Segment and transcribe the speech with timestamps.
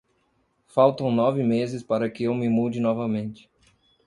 [0.65, 3.47] Faltam nove meses para que eu me mude novamente.